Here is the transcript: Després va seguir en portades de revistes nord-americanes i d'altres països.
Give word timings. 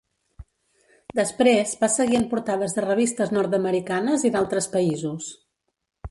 Després 1.17 1.73
va 1.83 1.89
seguir 1.95 2.17
en 2.19 2.25
portades 2.31 2.73
de 2.77 2.83
revistes 2.85 3.33
nord-americanes 3.39 4.25
i 4.31 4.31
d'altres 4.37 4.69
països. 4.77 5.29